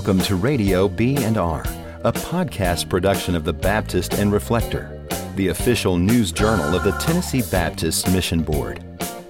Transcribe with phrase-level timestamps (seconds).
[0.00, 1.60] Welcome to Radio B&R,
[2.04, 4.98] a podcast production of the Baptist and Reflector,
[5.36, 8.82] the official news journal of the Tennessee Baptist Mission Board.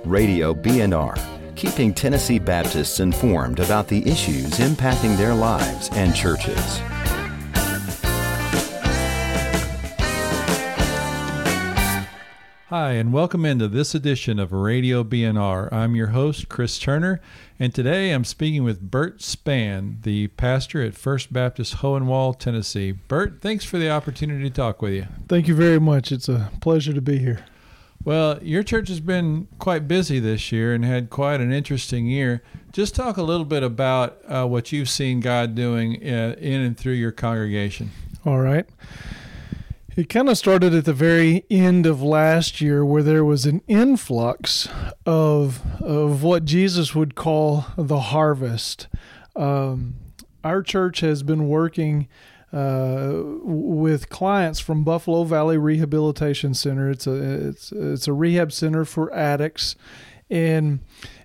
[0.04, 1.16] Radio B&R,
[1.56, 6.80] keeping Tennessee Baptists informed about the issues impacting their lives and churches.
[12.70, 15.74] Hi, and welcome into this edition of Radio B&R.
[15.74, 17.20] I'm your host, Chris Turner,
[17.58, 22.92] and today I'm speaking with Bert Spann, the pastor at First Baptist Hohenwald, Tennessee.
[22.92, 25.08] Bert, thanks for the opportunity to talk with you.
[25.28, 26.12] Thank you very much.
[26.12, 27.44] It's a pleasure to be here.
[28.04, 32.40] Well, your church has been quite busy this year and had quite an interesting year.
[32.70, 36.78] Just talk a little bit about uh, what you've seen God doing uh, in and
[36.78, 37.90] through your congregation.
[38.24, 38.68] All right.
[39.96, 43.60] It kind of started at the very end of last year where there was an
[43.66, 44.68] influx
[45.04, 48.86] of, of what Jesus would call the harvest.
[49.34, 49.96] Um,
[50.44, 52.06] our church has been working
[52.52, 56.88] uh, with clients from Buffalo Valley Rehabilitation Center.
[56.90, 59.76] It's a it's it's a rehab center for addicts,
[60.28, 60.80] and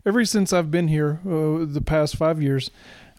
[0.05, 2.69] ever since I've been here, uh, the past five years,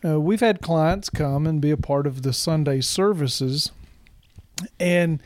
[0.04, 3.72] uh, we've had clients come and be a part of the Sunday services
[4.78, 5.22] and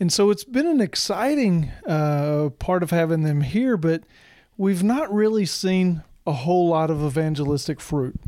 [0.00, 4.02] and so it's been an exciting uh, part of having them here, but
[4.56, 8.18] we've not really seen a whole lot of evangelistic fruit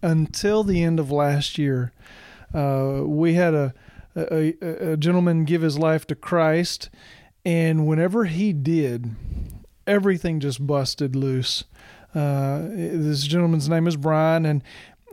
[0.00, 1.92] until the end of last year.
[2.54, 3.74] Uh, we had a,
[4.16, 4.54] a,
[4.92, 6.88] a gentleman give his life to Christ,
[7.44, 9.14] and whenever he did,
[9.86, 11.64] everything just busted loose.
[12.14, 14.62] Uh, this gentleman's name is Brian, and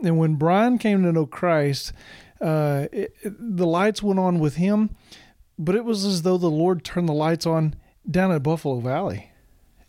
[0.02, 1.92] and when Brian came to know Christ,
[2.40, 2.86] uh,
[3.24, 4.96] the lights went on with him,
[5.58, 7.74] but it was as though the Lord turned the lights on
[8.10, 9.32] down at Buffalo Valley.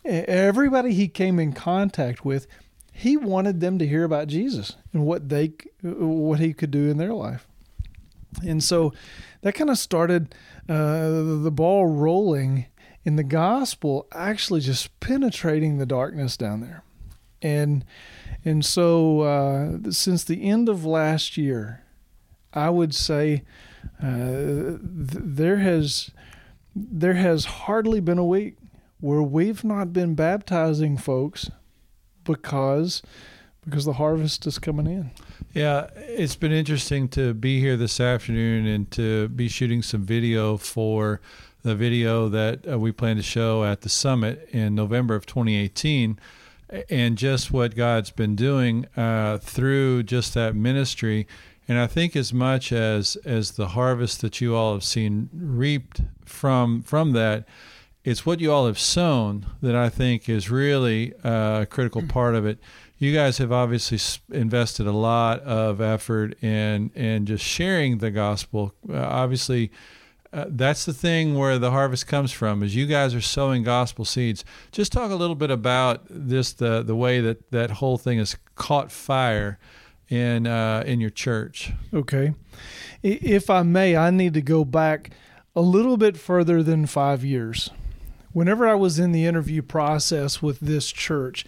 [0.04, 2.46] Everybody he came in contact with,
[2.92, 6.98] he wanted them to hear about Jesus and what they what he could do in
[6.98, 7.46] their life.
[8.44, 8.92] And so
[9.42, 10.34] that kind of started
[10.68, 11.08] uh,
[11.42, 12.66] the ball rolling
[13.04, 16.84] in the gospel actually just penetrating the darkness down there.
[17.40, 17.84] And
[18.44, 21.84] and so uh, since the end of last year,
[22.54, 23.44] I would say
[24.02, 26.10] uh, th- there has
[26.74, 28.56] there has hardly been a week
[29.00, 31.50] where we've not been baptizing folks
[32.24, 33.02] because
[33.64, 35.10] because the harvest is coming in.
[35.52, 40.56] Yeah, it's been interesting to be here this afternoon and to be shooting some video
[40.56, 41.20] for
[41.62, 46.18] the video that uh, we plan to show at the summit in November of 2018
[46.90, 51.26] and just what God's been doing uh, through just that ministry
[51.72, 56.02] and I think as much as as the harvest that you all have seen reaped
[56.22, 57.48] from from that,
[58.04, 62.44] it's what you all have sown that I think is really a critical part of
[62.44, 62.58] it.
[62.98, 63.98] You guys have obviously
[64.30, 68.74] invested a lot of effort in in just sharing the gospel.
[68.86, 69.72] Uh, obviously,
[70.30, 72.62] uh, that's the thing where the harvest comes from.
[72.62, 74.44] Is you guys are sowing gospel seeds.
[74.72, 78.36] Just talk a little bit about this the the way that that whole thing has
[78.56, 79.58] caught fire
[80.12, 81.72] in uh, in your church.
[81.92, 82.34] Okay,
[83.02, 85.10] if I may, I need to go back
[85.56, 87.70] a little bit further than five years.
[88.32, 91.46] Whenever I was in the interview process with this church,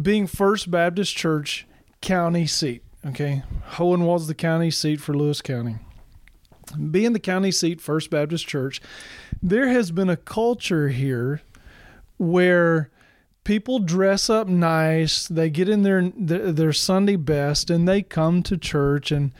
[0.00, 1.66] being First Baptist Church
[2.00, 3.42] county seat, okay,
[3.72, 5.76] Hohenwald's the county seat for Lewis County.
[6.90, 8.80] Being the county seat, First Baptist Church,
[9.42, 11.42] there has been a culture here
[12.16, 12.90] where
[13.44, 15.28] people dress up nice.
[15.28, 19.12] They get in their their sunday best and they come to church.
[19.12, 19.32] And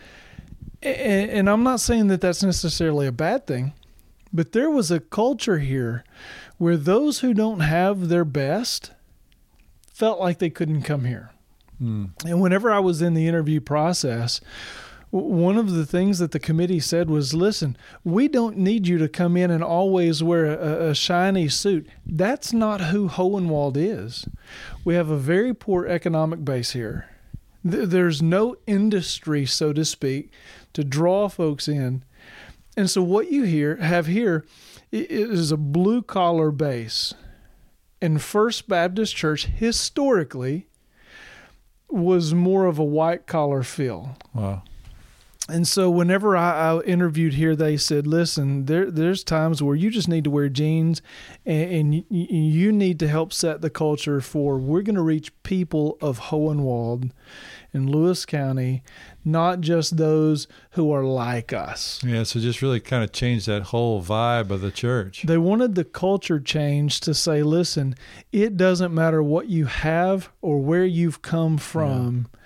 [0.84, 3.72] and i'm not saying that that's necessarily a bad thing
[4.32, 6.04] but there was a culture here
[6.58, 8.92] where those who don't have their best
[9.92, 11.30] felt like they couldn't come here.
[11.82, 12.10] Mm.
[12.24, 14.40] and whenever i was in the interview process
[15.22, 19.08] one of the things that the committee said was listen, we don't need you to
[19.08, 21.88] come in and always wear a, a, shiny suit.
[22.04, 24.26] That's not who Hohenwald is.
[24.84, 27.08] We have a very poor economic base here.
[27.62, 30.32] There's no industry, so to speak,
[30.72, 32.02] to draw folks in.
[32.76, 34.44] And so what you hear have here
[34.90, 37.14] is a blue collar base.
[38.02, 40.66] And First Baptist Church historically
[41.88, 44.18] was more of a white collar feel.
[44.34, 44.64] Wow
[45.46, 49.90] and so whenever I, I, interviewed here, they said, "Listen, there there's times where you
[49.90, 51.02] just need to wear jeans,
[51.44, 55.32] and, and you, you, need to help set the culture for we're going to reach
[55.42, 57.10] people of Hohenwald
[57.74, 58.82] in Lewis County,
[59.22, 63.64] not just those who are like us." Yeah, so just really kind of change that
[63.64, 65.24] whole vibe of the church.
[65.24, 67.96] They wanted the culture change to say, "Listen,
[68.32, 72.40] it doesn't matter what you have or where you've come from." Yeah.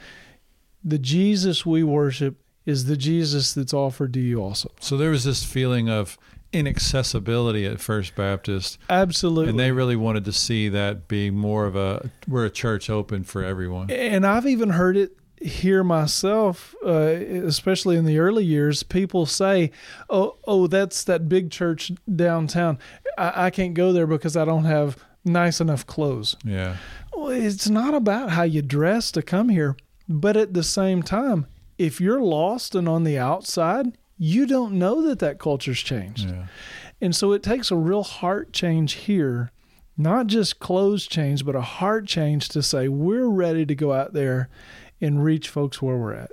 [0.85, 4.71] The Jesus we worship is the Jesus that's offered to you also.
[4.79, 6.19] So there was this feeling of
[6.53, 8.77] inaccessibility at First Baptist.
[8.91, 9.49] Absolutely.
[9.49, 13.25] And they really wanted to see that being more of a we're a church open
[13.25, 13.91] for everyone.
[13.91, 18.83] And I've even heard it here myself, uh, especially in the early years.
[18.83, 19.71] People say,
[20.11, 22.79] "Oh, oh, that's that big church downtown.
[23.17, 26.77] I, I can't go there because I don't have nice enough clothes." Yeah.
[27.15, 29.75] Well, it's not about how you dress to come here,
[30.07, 31.47] but at the same time,
[31.79, 36.29] if you're lost and on the outside, you don't know that that culture's changed.
[36.29, 36.47] Yeah.
[37.01, 39.53] And so it takes a real heart change here,
[39.97, 44.13] not just clothes change, but a heart change to say we're ready to go out
[44.13, 44.49] there
[45.01, 46.33] and reach folks where we're at.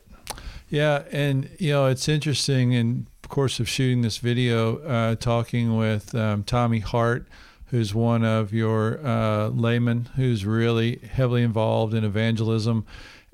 [0.68, 6.16] Yeah, and you know it's interesting in course of shooting this video, uh, talking with
[6.16, 7.28] um, Tommy Hart,
[7.68, 12.86] who's one of your uh, laymen who's really heavily involved in evangelism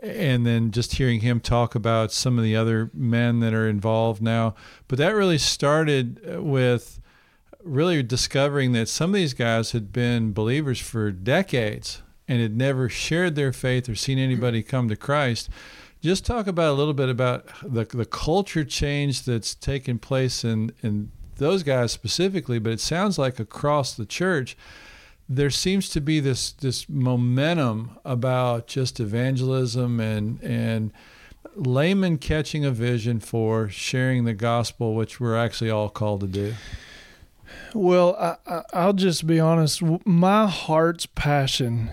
[0.02, 4.22] and then just hearing him talk about some of the other men that are involved
[4.22, 4.56] now.
[4.88, 7.00] But that really started uh, with
[7.64, 12.90] really discovering that some of these guys had been believers for decades and had never
[12.90, 15.50] shared their faith or seen anybody come to Christ.
[16.02, 20.72] Just talk about a little bit about the the culture change that's taken place in
[20.82, 24.58] in those guys specifically, but it sounds like across the church
[25.36, 30.92] there seems to be this this momentum about just evangelism and and
[31.56, 36.54] laymen catching a vision for sharing the gospel, which we're actually all called to do.
[37.74, 39.82] Well, I, will just be honest.
[40.06, 41.92] My heart's passion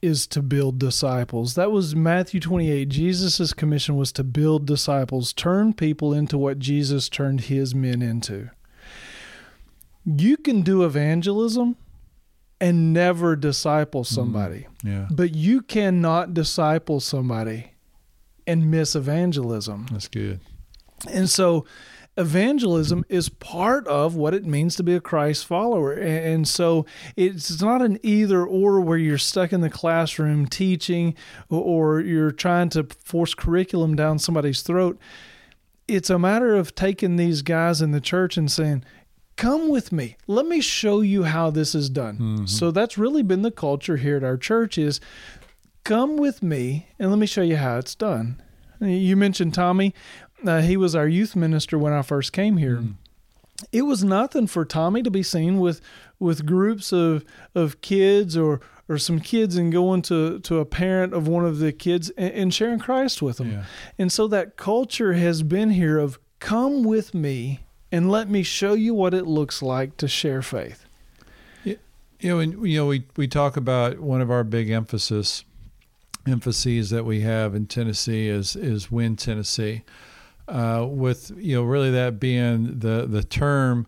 [0.00, 1.54] is to build disciples.
[1.54, 2.88] That was Matthew 28.
[2.88, 8.50] Jesus' commission was to build disciples, turn people into what Jesus turned his men into.
[10.04, 11.76] You can do evangelism
[12.60, 14.14] and never disciple mm-hmm.
[14.14, 14.66] somebody.
[14.84, 15.06] Mm, yeah.
[15.10, 17.72] But you cannot disciple somebody
[18.46, 19.86] and miss evangelism.
[19.92, 20.40] That's good.
[21.10, 21.64] And so
[22.16, 25.92] evangelism is part of what it means to be a Christ follower.
[25.92, 26.84] And so
[27.14, 31.14] it's not an either or where you're stuck in the classroom teaching
[31.48, 34.98] or you're trying to force curriculum down somebody's throat.
[35.86, 38.84] It's a matter of taking these guys in the church and saying,
[39.38, 42.46] come with me let me show you how this is done mm-hmm.
[42.46, 45.00] so that's really been the culture here at our church is
[45.84, 48.42] come with me and let me show you how it's done
[48.80, 49.94] you mentioned tommy
[50.44, 52.94] uh, he was our youth minister when i first came here mm.
[53.70, 55.80] it was nothing for tommy to be seen with
[56.18, 57.24] with groups of
[57.54, 61.58] of kids or or some kids and going to, to a parent of one of
[61.58, 63.52] the kids and, and sharing Christ with them.
[63.52, 63.64] Yeah.
[63.98, 68.74] And so that culture has been here of come with me and let me show
[68.74, 70.84] you what it looks like to share faith.
[72.20, 75.44] You know, and, you know, we, we talk about one of our big emphasis
[76.26, 79.82] emphases that we have in Tennessee is is win Tennessee,
[80.48, 83.86] uh, with you know really that being the the term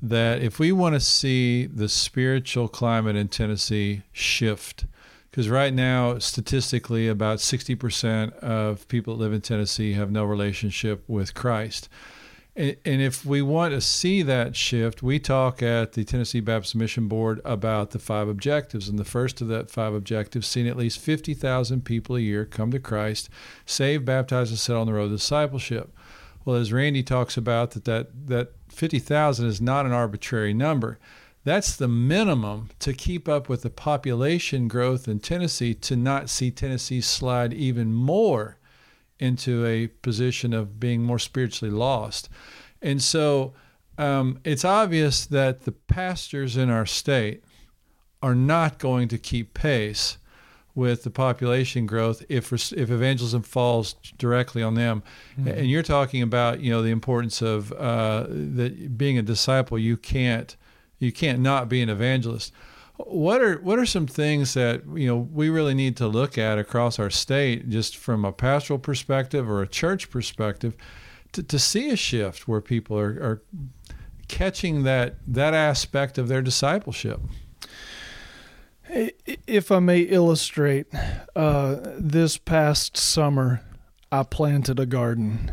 [0.00, 4.86] that if we want to see the spiritual climate in Tennessee shift,
[5.30, 10.24] because right now statistically about sixty percent of people that live in Tennessee have no
[10.24, 11.88] relationship with Christ.
[12.54, 17.08] And, if we want to see that shift, we talk at the Tennessee Baptist Mission
[17.08, 18.90] Board about the five objectives.
[18.90, 22.70] And the first of that five objectives, seeing at least 50,000 people a year come
[22.72, 23.30] to Christ,
[23.64, 25.96] save, baptize, and set on the road to discipleship.
[26.44, 30.98] Well, as Randy talks about, that, that, that 50,000 is not an arbitrary number.
[31.44, 36.50] That's the minimum to keep up with the population growth in Tennessee to not see
[36.50, 38.58] Tennessee slide even more
[39.22, 42.28] into a position of being more spiritually lost.
[42.82, 43.54] And so
[43.96, 47.44] um, it's obvious that the pastors in our state
[48.20, 50.18] are not going to keep pace
[50.74, 55.02] with the population growth if if evangelism falls directly on them.
[55.38, 55.48] Mm-hmm.
[55.48, 59.78] And you're talking about you know the importance of uh, that being a disciple.
[59.78, 60.56] You can't
[60.98, 62.52] you can't not be an evangelist.
[62.96, 66.58] What are what are some things that you know we really need to look at
[66.58, 70.76] across our state, just from a pastoral perspective or a church perspective,
[71.32, 73.42] to, to see a shift where people are, are
[74.28, 77.20] catching that that aspect of their discipleship?
[78.88, 80.86] If I may illustrate,
[81.34, 83.62] uh, this past summer,
[84.10, 85.52] I planted a garden.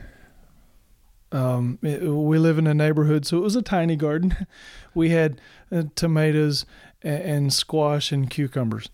[1.31, 4.35] Um, it, we live in a neighborhood, so it was a tiny garden.
[4.95, 5.39] We had
[5.71, 6.65] uh, tomatoes
[7.01, 8.89] and, and squash and cucumbers.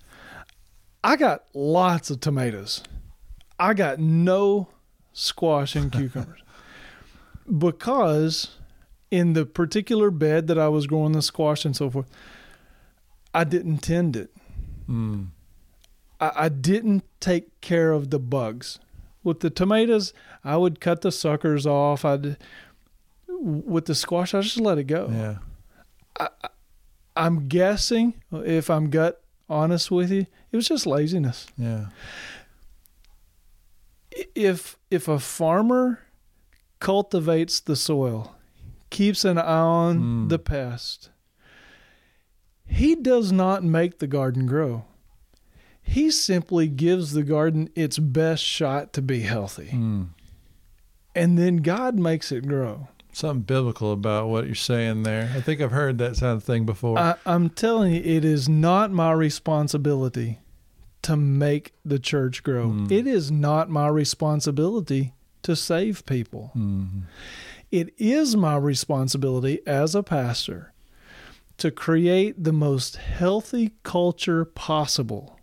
[1.03, 2.83] I got lots of tomatoes.
[3.59, 4.69] I got no
[5.13, 6.41] squash and cucumbers
[7.57, 8.57] because
[9.11, 12.09] in the particular bed that I was growing the squash and so forth,
[13.33, 14.31] I didn't tend it.
[14.89, 15.27] Mm.
[16.19, 18.79] I, I, didn't take care of the bugs.
[19.23, 22.05] With the tomatoes, I would cut the suckers off.
[22.05, 22.37] I'd
[23.27, 25.09] with the squash, I just let it go.
[25.11, 25.37] Yeah.
[26.19, 26.49] I,
[27.15, 31.47] I'm guessing, if I'm gut honest with you, it was just laziness.
[31.57, 31.87] Yeah.
[34.33, 35.99] If if a farmer
[36.79, 38.35] cultivates the soil,
[38.89, 40.29] keeps an eye on Mm.
[40.29, 41.09] the pest,
[42.65, 44.85] he does not make the garden grow.
[45.81, 49.69] He simply gives the garden its best shot to be healthy.
[49.73, 50.07] Mm.
[51.13, 52.87] And then God makes it grow.
[53.15, 55.31] Something biblical about what you're saying there.
[55.33, 56.99] I think I've heard that kind of thing before.
[56.99, 60.39] I, I'm telling you, it is not my responsibility
[61.03, 62.67] to make the church grow.
[62.67, 62.91] Mm.
[62.91, 66.51] It is not my responsibility to save people.
[66.57, 67.03] Mhm.
[67.71, 70.73] It is my responsibility as a pastor
[71.59, 75.39] to create the most healthy culture possible.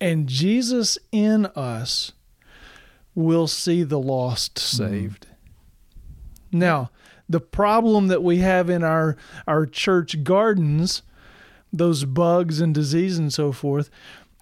[0.00, 2.12] And Jesus in us
[3.16, 5.26] will see the lost saved.
[6.52, 6.90] Now,
[7.28, 9.16] the problem that we have in our
[9.46, 11.02] our church gardens,
[11.72, 13.88] those bugs and disease and so forth,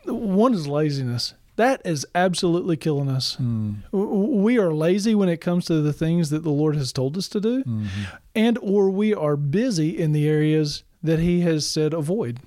[0.04, 1.34] one is laziness.
[1.56, 3.36] That is absolutely killing us.
[3.40, 3.82] Mm.
[3.92, 7.28] We are lazy when it comes to the things that the Lord has told us
[7.28, 7.86] to do, Mhm.
[8.34, 12.38] and or we are busy in the areas that He has said avoid.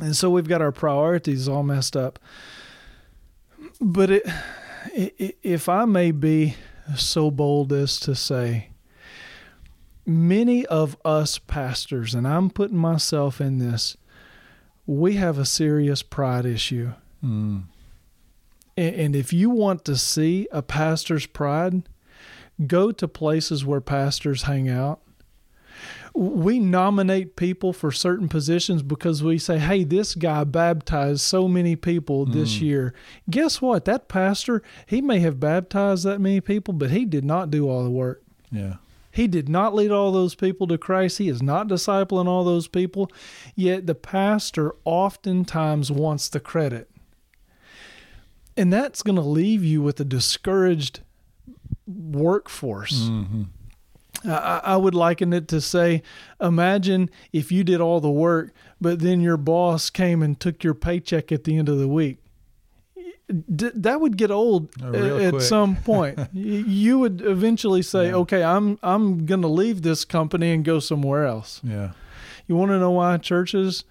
[0.00, 2.18] And so we've got our priorities all messed up.
[3.80, 4.26] But it,
[5.42, 6.54] if I may be
[6.96, 8.70] so bold as to say,
[10.06, 13.96] many of us pastors, and I'm putting myself in this,
[14.86, 16.92] we have a serious pride issue.
[17.24, 17.64] Mm.
[18.76, 21.82] And and if you want to see a pastor's pride,
[22.66, 25.00] go to places where pastors hang out.
[26.16, 31.74] We nominate people for certain positions because we say, hey, this guy baptized so many
[31.74, 32.60] people this Mm.
[32.60, 32.94] year.
[33.28, 33.84] Guess what?
[33.84, 37.82] That pastor, he may have baptized that many people, but he did not do all
[37.82, 38.22] the work.
[38.52, 38.76] Yeah.
[39.10, 41.18] He did not lead all those people to Christ.
[41.18, 43.10] He is not discipling all those people.
[43.56, 46.88] Yet the pastor oftentimes wants the credit.
[48.56, 51.00] And that's going to leave you with a discouraged
[51.86, 53.08] workforce.
[53.08, 53.46] Mhm.
[54.26, 56.02] I, I would liken it to say,
[56.40, 60.74] imagine if you did all the work, but then your boss came and took your
[60.74, 62.18] paycheck at the end of the week.
[63.54, 65.42] D- that would get old Oh, a- at quick.
[65.42, 66.18] some point.
[66.34, 68.16] You would eventually say, Yeah.
[68.16, 71.92] "Okay, I'm I'm going to leave this company and go somewhere else." Yeah.
[72.46, 73.84] You want to know why churches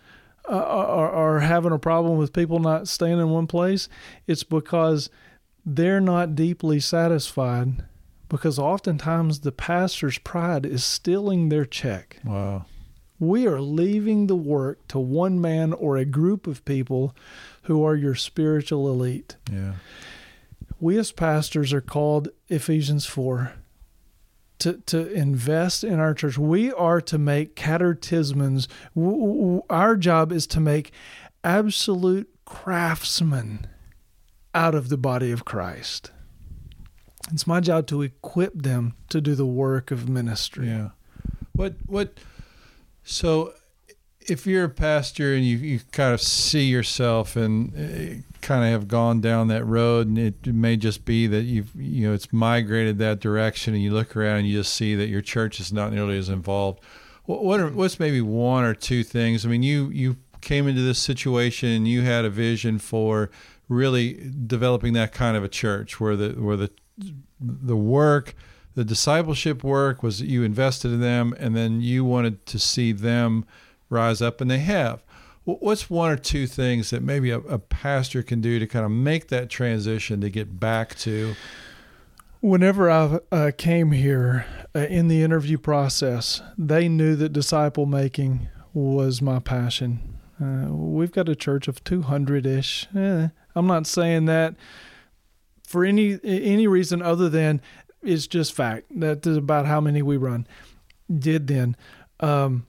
[0.47, 3.89] uh, are, are having a problem with people not staying in one place?
[4.27, 5.09] It's because
[5.65, 7.83] they're not deeply satisfied.
[8.33, 12.17] Because oftentimes the pastor's pride is stealing their check.
[12.25, 12.65] Wow.
[13.19, 17.15] We are leaving the work to one man or a group of people
[17.63, 19.35] who are your spiritual elite.
[19.51, 19.73] Yeah.
[20.79, 23.53] We as pastors are called Ephesians 4
[24.59, 26.35] to, to invest in our church.
[26.35, 30.91] We are to make w- Our job is to make
[31.43, 33.67] absolute craftsmen
[34.55, 36.09] out of the body of Christ.
[37.31, 40.67] It's my job to equip them to do the work of ministry.
[40.67, 40.89] Yeah.
[41.53, 42.17] What what
[43.03, 43.53] so
[44.27, 48.71] if you're a pastor and you, you kind of see yourself and uh, kind of
[48.71, 52.31] have gone down that road and it may just be that you've you know it's
[52.31, 55.71] migrated that direction and you look around and you just see that your church is
[55.71, 56.79] not nearly as involved
[57.25, 60.81] what, what are, what's maybe one or two things i mean you you came into
[60.81, 63.31] this situation and you had a vision for
[63.69, 66.69] really developing that kind of a church where the where the
[67.39, 68.35] the work
[68.75, 72.91] the discipleship work was that you invested in them and then you wanted to see
[72.91, 73.45] them
[73.89, 75.03] rise up and they have
[75.45, 78.91] what's one or two things that maybe a, a pastor can do to kind of
[78.91, 81.35] make that transition to get back to
[82.43, 84.45] Whenever I uh, came here
[84.75, 90.19] uh, in the interview process, they knew that disciple making was my passion.
[90.41, 92.89] Uh, we've got a church of 200 ish.
[92.93, 94.55] Eh, I'm not saying that
[95.73, 97.59] for any any reason other than
[98.03, 98.85] it's just fact.
[98.99, 100.45] That is about how many we run.
[101.11, 101.75] Did then.
[102.19, 102.67] Um,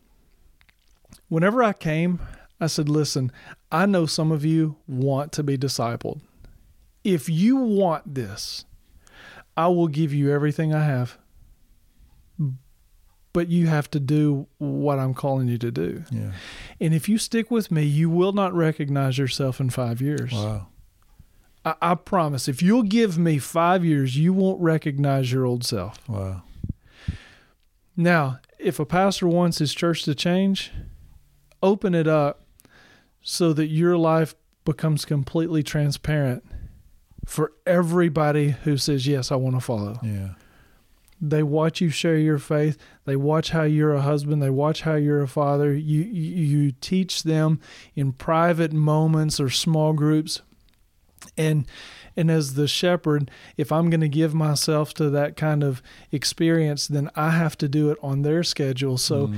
[1.28, 2.18] whenever I came,
[2.60, 3.30] I said, listen,
[3.70, 6.22] I know some of you want to be discipled.
[7.04, 8.64] If you want this,
[9.54, 11.18] I will give you everything I have.
[13.34, 16.04] But you have to do what I'm calling you to do.
[16.10, 16.32] yeah
[16.80, 20.32] And if you stick with me, you will not recognize yourself in five years.
[20.32, 20.68] wow
[21.64, 22.48] I, I promise.
[22.48, 26.06] If you'll give me five years, you won't recognize your old self.
[26.08, 26.42] wow
[27.96, 30.72] Now, if a pastor wants his church to change,
[31.62, 32.42] open it up
[33.20, 36.44] so that your life becomes completely transparent
[37.26, 39.98] for everybody who says, Yes, I want to follow.
[40.02, 40.30] Yeah.
[41.20, 42.76] They watch you share your faith.
[43.06, 44.42] They watch how you're a husband.
[44.42, 45.72] They watch how you're a father.
[45.72, 47.60] You, you, you teach them
[47.94, 50.42] in private moments or small groups.
[51.36, 51.66] And
[52.16, 56.86] and as the shepherd, if I'm going to give myself to that kind of experience,
[56.86, 58.98] then I have to do it on their schedule.
[58.98, 59.30] So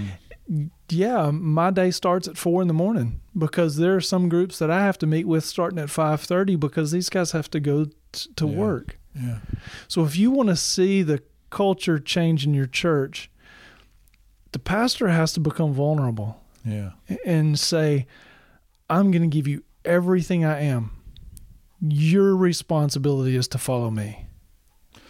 [0.48, 0.70] Mm.
[0.90, 4.70] yeah, my day starts at four in the morning because there are some groups that
[4.70, 7.86] I have to meet with starting at five thirty because these guys have to go
[8.12, 8.54] t- to Yeah.
[8.56, 8.98] work.
[9.14, 9.38] Yeah.
[9.88, 13.30] So if you want to see the culture change in your church,
[14.52, 16.90] the pastor has to become vulnerable Yeah.
[17.24, 18.06] and say,
[18.90, 20.90] "I'm going to give you everything I am.
[21.80, 24.26] Your responsibility is to follow me."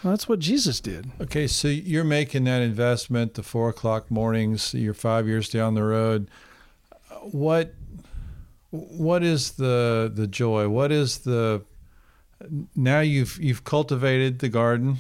[0.03, 1.11] Well, that's what Jesus did.
[1.21, 4.75] Okay, so you're making that investment, the four o'clock mornings.
[4.75, 6.29] You're five years down the road.
[7.23, 7.75] What,
[8.71, 10.69] what is the the joy?
[10.69, 11.63] What is the
[12.75, 14.99] now you've you've cultivated the garden.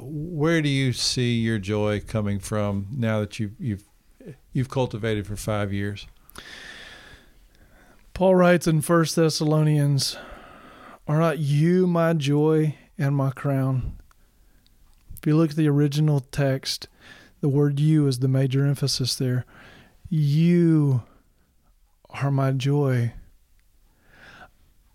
[0.00, 3.84] Where do you see your joy coming from now that you've you've
[4.52, 6.06] you've cultivated for five years?
[8.14, 10.16] Paul writes in First Thessalonians,
[11.12, 13.98] "Are not you my joy and my crown?"
[15.18, 16.88] If you look at the original text,
[17.42, 19.44] the word "you" is the major emphasis there.
[20.08, 21.02] You
[22.08, 23.12] are my joy.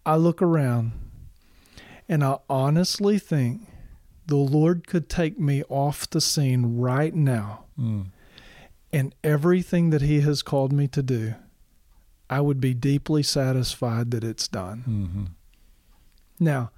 [0.07, 0.93] I look around
[2.09, 3.67] and I honestly think
[4.25, 8.07] the Lord could take me off the scene right now Mm.
[8.91, 11.35] and everything that He has called me to do,
[12.27, 14.79] I would be deeply satisfied that it's done.
[14.81, 15.25] hmm
[16.39, 16.71] Now,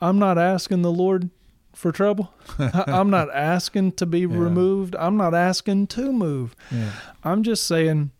[0.00, 1.30] I'm not asking the Lord
[1.72, 2.32] for trouble.
[2.58, 4.26] I'm not asking to be Yeah.
[4.28, 4.94] removed.
[4.98, 6.54] I'm not asking to move.
[6.70, 6.92] Yeah.
[7.24, 8.10] I'm just saying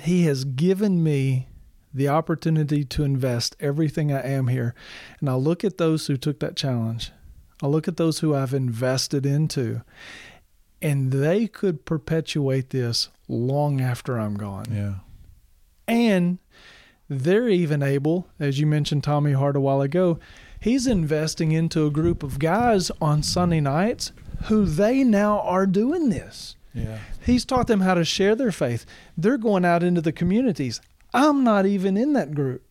[0.00, 1.48] He has given me
[1.92, 4.74] the opportunity to invest everything I am here.
[5.20, 7.12] And I look at those who took that challenge.
[7.62, 9.82] I look at those who I've invested into,
[10.82, 14.64] and they could perpetuate this long after I'm gone.
[14.72, 14.94] Yeah.
[15.86, 16.38] And
[17.08, 20.18] they're even able, as you mentioned Tommy Hart a while ago,
[20.64, 24.12] he's investing into a group of guys on Sunday nights
[24.44, 26.56] who they now are doing this.
[26.72, 27.00] Yeah.
[27.24, 28.86] He's taught them how to share their faith.
[29.14, 30.80] They're going out into the communities.
[31.12, 32.62] I'm not even in that group.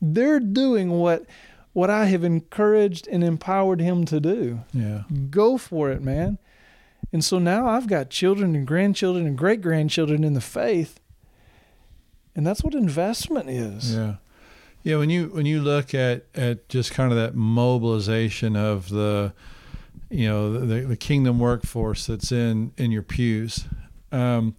[0.00, 1.26] They're doing what
[1.74, 4.60] what I have encouraged and empowered him to do.
[4.72, 5.02] Yeah.
[5.28, 6.38] Go for it, man.
[7.12, 10.98] And so now I've got children and grandchildren and great grandchildren in the faith.
[12.34, 13.94] And that's what investment is.
[13.94, 14.14] Yeah.
[14.84, 19.32] Yeah, when you when you look at, at just kind of that mobilization of the
[20.10, 23.64] you know the, the kingdom workforce that's in in your pews,
[24.12, 24.54] um,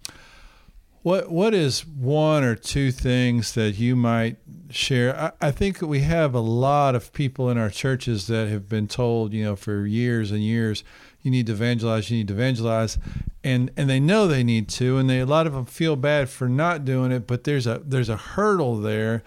[1.02, 5.16] what what is one or two things that you might share?
[5.16, 8.88] I, I think we have a lot of people in our churches that have been
[8.88, 10.82] told, you know, for years and years,
[11.22, 12.98] you need to evangelize, you need to evangelize,
[13.44, 16.28] and and they know they need to, and they a lot of them feel bad
[16.28, 19.22] for not doing it, but there's a there's a hurdle there.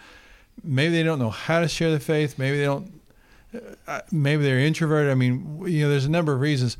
[0.63, 2.37] Maybe they don't know how to share the faith.
[2.37, 3.01] Maybe they don't.
[3.87, 5.11] Uh, maybe they're introverted.
[5.11, 6.77] I mean, you know, there's a number of reasons.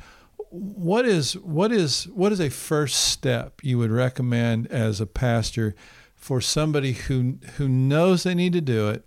[0.49, 5.75] What is what is what is a first step you would recommend as a pastor
[6.15, 9.05] for somebody who who knows they need to do it?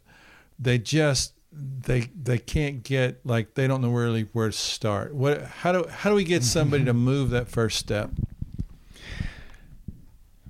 [0.58, 5.14] They just they they can't get like they don't know really where to start.
[5.14, 8.10] What how do how do we get somebody to move that first step?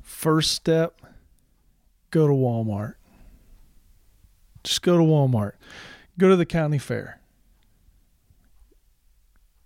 [0.02, 1.00] First step
[2.10, 2.94] go to Walmart.
[4.64, 5.52] Just go to Walmart.
[6.18, 7.18] Go to the county fair.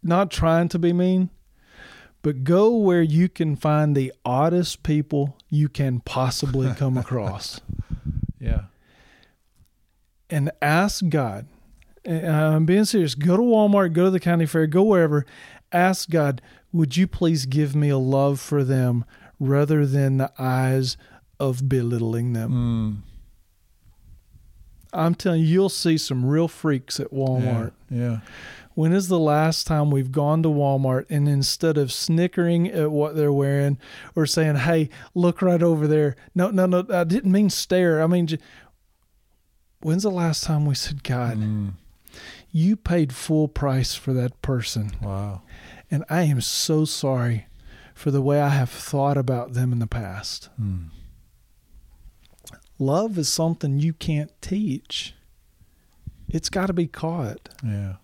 [0.02, 1.30] Not trying to be mean,
[2.22, 7.60] but go where you can find the oddest people you can possibly come across.
[8.40, 8.62] Yeah.
[10.30, 11.46] and ask God.
[12.04, 13.14] and uh, I'm being serious.
[13.14, 15.26] Go to Walmart, go to the county fair, go wherever.
[15.72, 16.40] Ask God,
[16.72, 19.04] would you please give me a love for them
[19.40, 20.96] rather than the eyes
[21.40, 23.02] of belittling them?
[23.04, 23.05] Mm.
[24.96, 27.72] I'm telling you, you'll see some real freaks at Walmart.
[27.90, 27.98] Yeah.
[27.98, 28.20] yeah.
[28.74, 33.16] When is the last time we've gone to Walmart and instead of snickering at what
[33.16, 33.78] they're wearing
[34.14, 36.14] or saying, hey, look right over there?
[36.34, 38.02] No, no, no, I didn't mean stare.
[38.02, 38.38] I mean, j-
[39.80, 41.72] when's the last time we said, God, Mm.
[42.50, 44.92] you paid full price for that person.
[45.02, 45.40] Wow.
[45.90, 47.46] And I am so sorry
[47.94, 50.50] for the way I have thought about them in the past.
[50.60, 50.88] Mm.
[52.78, 55.14] Love is something you can't teach,
[56.28, 57.48] it's got to be caught.
[57.64, 57.94] Yeah.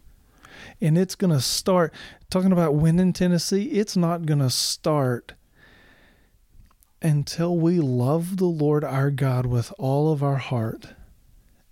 [0.80, 1.92] And it's going to start,
[2.30, 5.34] talking about winning Tennessee, it's not going to start
[7.00, 10.88] until we love the Lord our God with all of our heart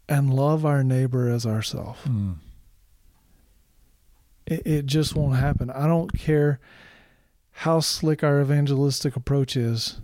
[0.08, 2.00] and love our neighbor as ourselves.
[2.04, 2.36] Mm.
[4.46, 5.70] It, it just won't happen.
[5.70, 6.58] I don't care
[7.52, 10.00] how slick our evangelistic approach is.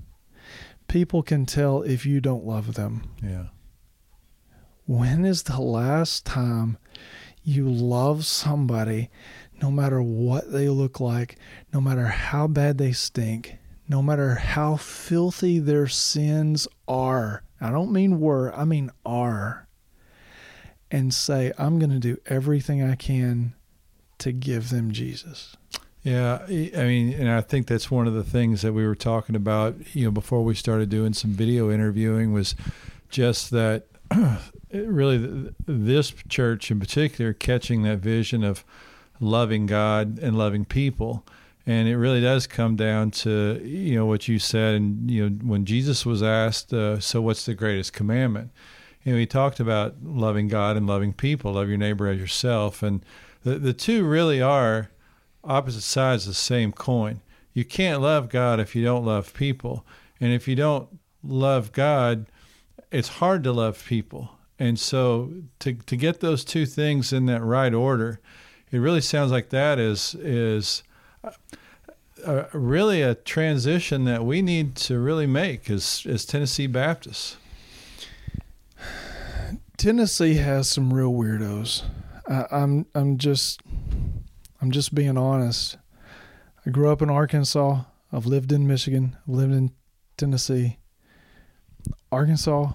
[0.88, 3.10] People can tell if you don't love them.
[3.22, 3.46] Yeah.
[4.86, 6.78] When is the last time
[7.42, 9.10] you love somebody,
[9.60, 11.38] no matter what they look like,
[11.72, 17.42] no matter how bad they stink, no matter how filthy their sins are?
[17.60, 19.66] I don't mean were, I mean are.
[20.88, 23.54] And say, I'm going to do everything I can
[24.18, 25.56] to give them Jesus.
[26.06, 29.34] Yeah, I mean, and I think that's one of the things that we were talking
[29.34, 32.54] about, you know, before we started doing some video interviewing was
[33.08, 33.86] just that
[34.72, 38.64] really this church in particular catching that vision of
[39.18, 41.26] loving God and loving people.
[41.66, 44.76] And it really does come down to, you know, what you said.
[44.76, 48.52] And, you know, when Jesus was asked, uh, so what's the greatest commandment?
[49.02, 52.80] You know, he talked about loving God and loving people, love your neighbor as yourself.
[52.80, 53.04] And
[53.42, 54.90] the, the two really are
[55.46, 57.20] opposite sides of the same coin.
[57.52, 59.86] You can't love God if you don't love people.
[60.20, 60.88] And if you don't
[61.22, 62.26] love God,
[62.90, 64.30] it's hard to love people.
[64.58, 68.20] And so to to get those two things in that right order,
[68.70, 70.82] it really sounds like that is is
[71.22, 71.32] a,
[72.24, 77.36] a, really a transition that we need to really make as as Tennessee Baptists.
[79.76, 81.82] Tennessee has some real weirdos.
[82.26, 83.60] I, I'm I'm just
[84.66, 85.78] I'm just being honest.
[86.66, 87.82] I grew up in Arkansas.
[88.12, 89.16] I've lived in Michigan.
[89.22, 89.70] I've lived in
[90.16, 90.78] Tennessee.
[92.10, 92.72] Arkansas,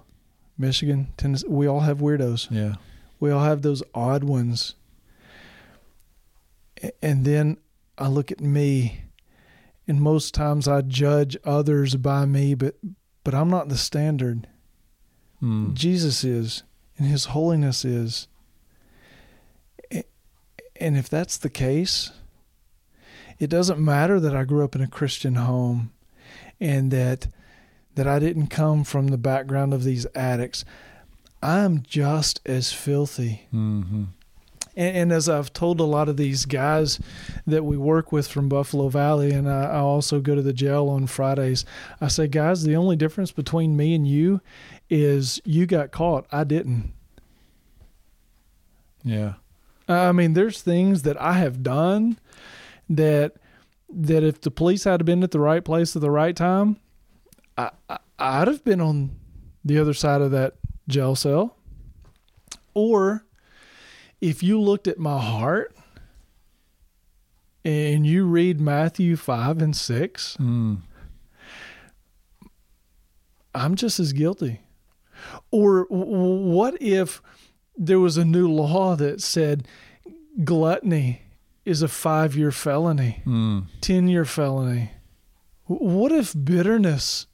[0.58, 2.48] Michigan, Tennessee, we all have weirdos.
[2.50, 2.76] Yeah.
[3.20, 4.76] We all have those odd ones.
[7.02, 7.58] And then
[7.98, 9.02] I look at me
[9.86, 12.76] and most times I judge others by me, but
[13.26, 14.48] but I'm not the standard.
[15.44, 15.74] Mm.
[15.74, 16.64] Jesus is
[16.98, 18.30] and his holiness is.
[20.82, 22.12] And if that's the case,
[23.40, 25.92] it doesn't matter that I grew up in a Christian home
[26.60, 27.28] and that
[27.96, 30.66] that I didn't come from the background of these addicts.
[31.44, 33.48] I'm just as filthy.
[33.54, 34.04] Mm-hmm.
[34.78, 37.02] And, and, as I've told a lot of these guys
[37.46, 40.88] that we work with from Buffalo Valley, and I, I also go to the jail
[40.88, 41.66] on Fridays,
[42.00, 44.40] I say, guys, the only difference between me and you
[44.90, 46.26] is you got caught.
[46.32, 46.94] I didn't.
[49.04, 49.34] Yeah.
[49.88, 52.20] I mean, there's things that I have done
[52.90, 53.34] that
[53.94, 56.78] that if the police had been at the right place at the right time,
[57.58, 57.72] I,
[58.18, 59.18] I would have been on
[59.66, 60.56] the other side of that
[60.88, 61.58] jail cell.
[62.74, 63.26] Or
[64.22, 65.76] if you looked at my heart
[67.66, 70.78] and you read Matthew 5 and 6, mm.
[73.54, 74.62] I'm just as guilty.
[75.52, 77.22] Or what if
[77.78, 79.68] there was a new law that said
[80.44, 81.22] gluttony
[81.66, 83.66] is a five year felony, mm.
[83.82, 84.92] 10 year felony?
[85.66, 87.28] What if bitterness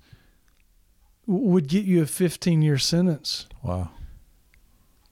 [1.28, 3.48] would get you a 15 year sentence.
[3.62, 3.92] Wow.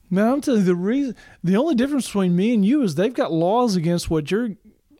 [0.08, 3.12] Man, I'm telling you, the reason, the only difference between me and you is they've
[3.12, 4.50] got laws against what you're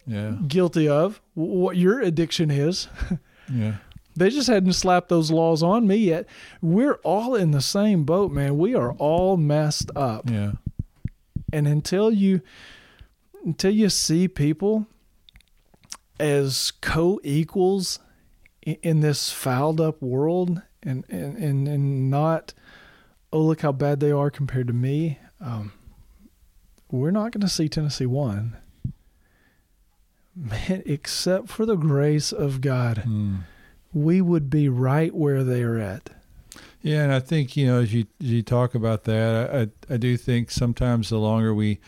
[0.06, 0.36] yeah.
[0.46, 2.88] guilty of, what your addiction is.
[3.52, 3.76] yeah.
[4.16, 6.26] They just hadn't slapped those laws on me yet.
[6.62, 8.58] We're all in the same boat, man.
[8.58, 10.30] We are all messed up.
[10.30, 10.52] Yeah.
[11.52, 12.40] And until you,
[13.44, 14.86] until you see people
[16.18, 17.98] as co-equals
[18.62, 22.52] in this fouled up world and and and, and not
[23.32, 25.72] oh look how bad they are compared to me um,
[26.90, 28.56] we're not going to see tennessee won
[30.34, 33.38] man except for the grace of god mm.
[33.96, 36.10] We would be right where they are at.
[36.82, 39.96] Yeah and i think you know as you as you talk about that i i,
[39.96, 41.80] do think sometimes the longer we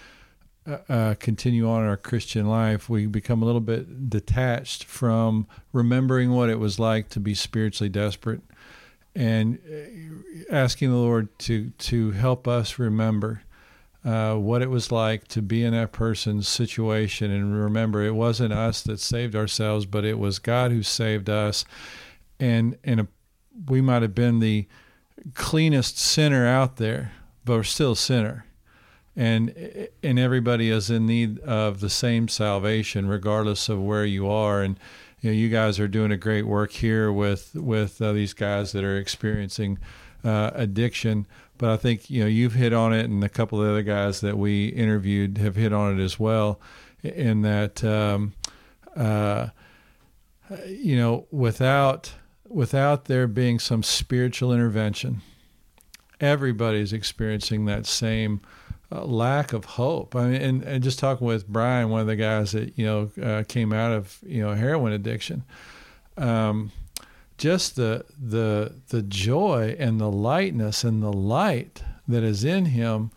[0.66, 5.46] uh, uh, continue on in our Christian life, we become a little bit detached from
[5.72, 8.42] remembering what it was like to be spiritually desperate
[9.14, 13.42] and uh, asking the Lord to to help us remember
[14.04, 18.52] uh, what it was like to be in that person's situation and remember it wasn't
[18.52, 21.64] us that saved ourselves, but it was God who saved us,
[22.38, 23.08] and and a,
[23.66, 24.66] we might have been the
[25.34, 27.12] cleanest sinner out there,
[27.44, 28.44] but we're still a sinner.
[29.16, 34.62] And and everybody is in need of the same salvation, regardless of where you are.
[34.62, 34.78] And
[35.20, 38.70] you know, you guys are doing a great work here with with uh, these guys
[38.72, 39.78] that are experiencing
[40.22, 41.26] uh, addiction.
[41.58, 44.20] But I think you know you've hit on it, and a couple of other guys
[44.20, 46.60] that we interviewed have hit on it as well.
[47.02, 48.34] In that, um,
[48.96, 49.48] uh,
[50.66, 52.14] you know, without
[52.48, 55.20] without there being some spiritual intervention,
[56.20, 58.40] everybody's experiencing that same
[58.90, 60.16] uh, lack of hope.
[60.16, 63.10] I mean, and, and just talking with Brian, one of the guys that you know
[63.22, 65.44] uh, came out of you know heroin addiction,
[66.16, 66.72] um,
[67.38, 73.10] just the the the joy and the lightness and the light that is in him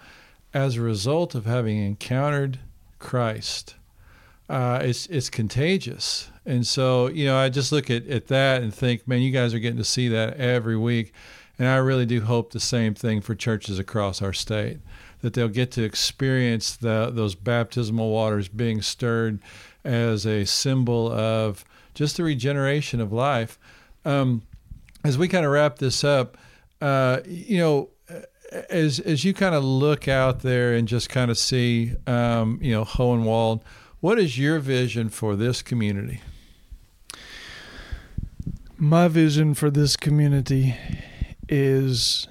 [0.53, 2.59] as a result of having encountered
[2.99, 3.75] Christ.
[4.47, 8.73] Uh, it's it's contagious, and so you know I just look at, at that and
[8.73, 11.13] think, man, you guys are getting to see that every week,
[11.57, 14.79] and I really do hope the same thing for churches across our state
[15.21, 19.39] that they'll get to experience the, those baptismal waters being stirred
[19.83, 23.57] as a symbol of just the regeneration of life.
[24.05, 24.43] Um,
[25.03, 26.37] as we kind of wrap this up,
[26.81, 27.89] uh, you know,
[28.69, 32.71] as as you kind of look out there and just kind of see, um, you
[32.71, 33.61] know, Hohenwald,
[33.99, 36.21] what is your vision for this community?
[38.77, 40.75] My vision for this community
[41.47, 42.27] is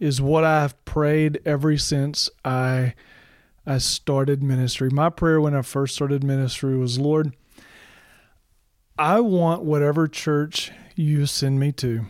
[0.00, 2.94] is what I've prayed ever since I
[3.66, 4.90] I started ministry.
[4.90, 7.36] My prayer when I first started ministry was, Lord,
[8.98, 12.06] I want whatever church you send me to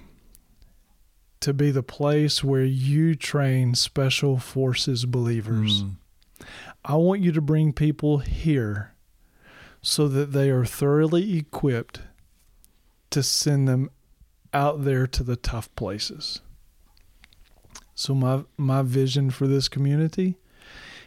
[1.41, 5.83] to be the place where you train special forces believers.
[5.83, 5.97] Mm.
[6.85, 8.95] I want you to bring people here
[9.81, 12.01] so that they are thoroughly equipped
[13.11, 13.91] to send them
[14.55, 16.41] out there to the tough places.
[17.95, 20.39] So my my vision for this community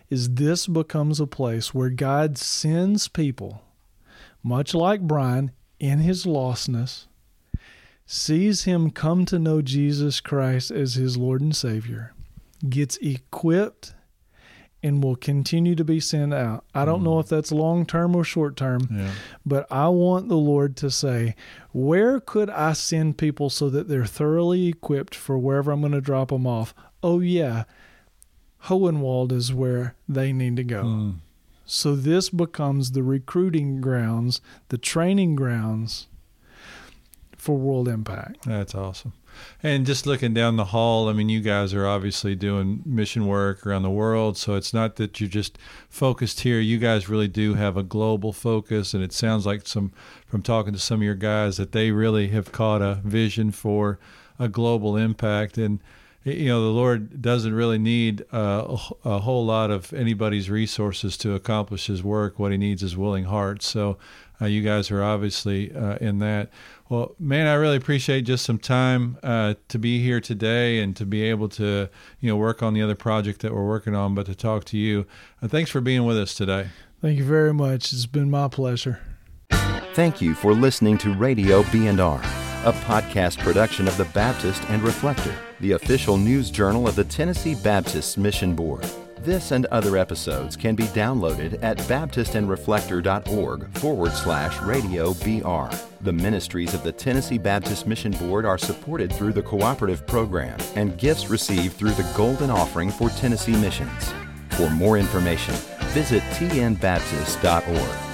[0.10, 3.64] is this becomes a place where God sends people
[4.44, 7.08] much like Brian in his lostness
[8.06, 12.14] sees him come to know Jesus Christ as his Lord and Savior
[12.70, 13.94] gets equipped
[14.84, 16.64] and will continue to be sent out.
[16.76, 17.06] I don't mm.
[17.06, 19.12] know if that's long term or short term, yeah.
[19.44, 21.36] but I want the Lord to say,
[21.72, 26.02] where could I send people so that they're thoroughly equipped for wherever I'm going to
[26.02, 26.76] drop them off?
[27.02, 27.64] Oh, yeah,
[28.66, 30.84] Hohenwald is where they need to go.
[30.84, 31.16] Mm.
[31.66, 34.40] So this becomes the recruiting grounds,
[34.70, 36.06] the training grounds
[37.46, 38.44] for World Impact.
[38.46, 39.14] That's awesome.
[39.62, 43.68] And just looking down the hall, I mean, you guys are obviously doing mission work
[43.68, 44.36] around the world.
[44.36, 46.60] So it's not that you're just focused here.
[46.60, 48.96] You guys really do have a global focus.
[48.96, 49.92] And it sounds like some,
[50.26, 54.00] from talking to some of your guys, that they really have caught a vision for
[54.40, 55.60] a global impact.
[55.60, 55.82] And,
[56.26, 61.18] you know, the Lord doesn't really need uh, a, a whole lot of anybody's resources
[61.18, 62.40] to accomplish his work.
[62.40, 63.68] What he needs is willing hearts.
[63.68, 63.98] So
[64.42, 66.50] uh, you guys are obviously uh, in that.
[66.90, 71.06] Well, man, I really appreciate just some time uh, to be here today and to
[71.06, 74.26] be able to, you know, work on the other project that we're working on, but
[74.26, 75.06] to talk to you.
[75.42, 76.70] Uh, thanks for being with us today.
[77.02, 77.94] Thank you very much.
[77.94, 79.00] It's been my pleasure.
[79.94, 82.22] Thank you for listening to Radio B&R,
[82.66, 87.54] a podcast production of the Baptist and Reflector, the official news journal of the Tennessee
[87.54, 88.84] Baptist Mission Board.
[89.20, 95.76] This and other episodes can be downloaded at baptistandreflector.org forward slash radio BR.
[96.02, 100.98] The ministries of the Tennessee Baptist Mission Board are supported through the cooperative program and
[100.98, 104.12] gifts received through the Golden Offering for Tennessee Missions.
[104.52, 105.54] For more information,
[105.94, 108.05] visit tnbaptist.org.